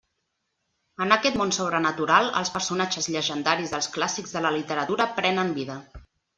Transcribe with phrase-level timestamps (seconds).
[1.05, 5.81] En aquest món sobrenatural, els personatges llegendaris dels clàssics de la literatura prenen vida.